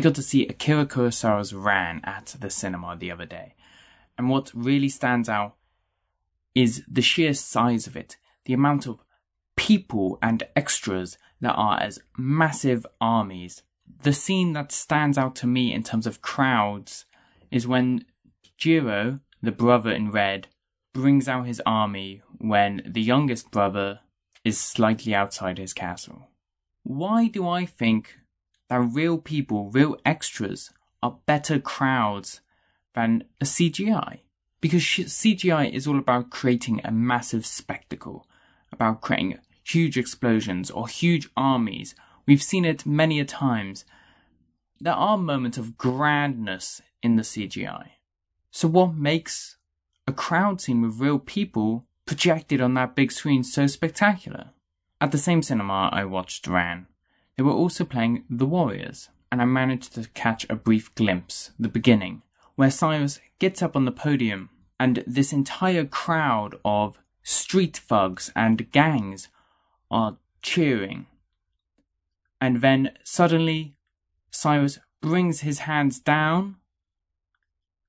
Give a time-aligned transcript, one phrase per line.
[0.00, 3.54] I got to see Akira Kurosawa's Ran at the cinema the other day.
[4.16, 5.56] And what really stands out
[6.54, 8.16] is the sheer size of it,
[8.46, 9.04] the amount of
[9.56, 13.62] people and extras that are as massive armies.
[14.02, 17.04] The scene that stands out to me in terms of crowds
[17.50, 18.06] is when
[18.56, 20.48] Jiro, the brother in red,
[20.94, 24.00] brings out his army when the youngest brother
[24.46, 26.30] is slightly outside his castle.
[26.84, 28.19] Why do I think
[28.70, 30.70] that real people, real extras,
[31.02, 32.40] are better crowds
[32.94, 34.20] than a CGI?
[34.60, 38.26] Because CGI is all about creating a massive spectacle,
[38.72, 41.94] about creating huge explosions or huge armies.
[42.26, 43.84] We've seen it many a times.
[44.80, 47.88] There are moments of grandness in the CGI.
[48.52, 49.56] So what makes
[50.06, 54.50] a crowd scene with real people projected on that big screen so spectacular?
[55.00, 56.86] At the same cinema I watched Ran,
[57.40, 61.70] they were also playing The Warriors, and I managed to catch a brief glimpse, the
[61.70, 62.20] beginning,
[62.54, 68.70] where Cyrus gets up on the podium and this entire crowd of street thugs and
[68.70, 69.28] gangs
[69.90, 71.06] are cheering.
[72.42, 73.74] And then suddenly
[74.30, 76.56] Cyrus brings his hands down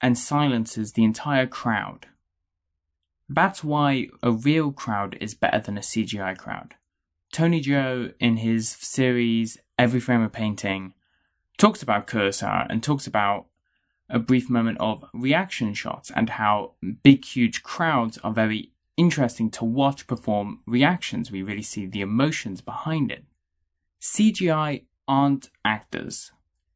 [0.00, 2.08] and silences the entire crowd.
[3.28, 6.74] That's why a real crowd is better than a CGI crowd.
[7.36, 10.94] Tony Zhou, in his series Every Frame a Painting,
[11.58, 13.44] talks about Kurosawa and talks about
[14.08, 19.66] a brief moment of reaction shots and how big, huge crowds are very interesting to
[19.66, 21.30] watch perform reactions.
[21.30, 23.26] We really see the emotions behind it.
[24.00, 26.32] CGI aren't actors.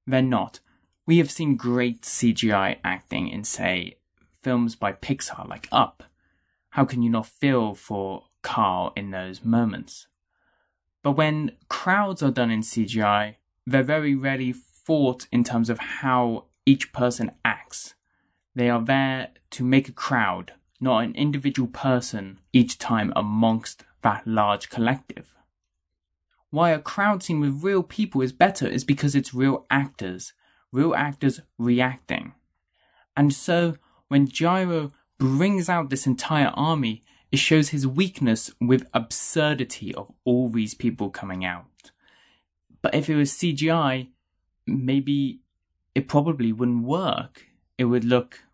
[0.06, 0.60] They're not.
[1.06, 3.96] We have seen great CGI acting in, say,
[4.42, 6.02] films by Pixar like Up.
[6.68, 10.06] How can you not feel for Carl in those moments?
[11.02, 16.46] But when crowds are done in CGI, they're very rarely thought in terms of how
[16.66, 17.94] each person acts.
[18.54, 24.26] They are there to make a crowd, not an individual person each time amongst that
[24.26, 25.36] large collective.
[26.50, 30.32] Why a crowd scene with real people is better is because it's real actors,
[30.72, 32.34] real actors reacting.
[33.16, 33.76] And so,
[34.08, 37.02] when Jiro brings out this entire army,
[37.32, 41.92] it shows his weakness with absurdity of all these people coming out.
[42.82, 44.08] But if it was CGI,
[44.66, 45.40] maybe
[45.94, 47.46] it probably wouldn't work.
[47.78, 48.44] It would look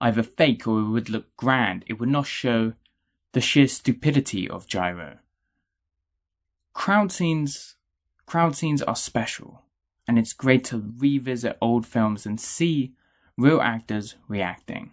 [0.00, 1.84] either fake or it would look grand.
[1.86, 2.72] It would not show
[3.32, 5.18] the sheer stupidity of Jiro.
[6.72, 7.76] Crowd scenes,
[8.26, 9.62] crowd scenes are special,
[10.08, 12.94] and it's great to revisit old films and see
[13.36, 14.92] real actors reacting.